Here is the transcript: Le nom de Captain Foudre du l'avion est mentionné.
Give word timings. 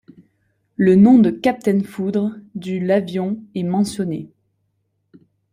Le 0.77 0.95
nom 0.95 1.19
de 1.19 1.29
Captain 1.29 1.83
Foudre 1.83 2.33
du 2.55 2.79
l'avion 2.79 3.39
est 3.53 3.61
mentionné. 3.61 4.31